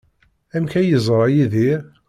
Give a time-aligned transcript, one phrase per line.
[0.55, 1.81] Amek ay yeẓra Yidir?